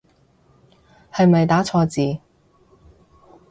[1.13, 2.19] 係咪打錯字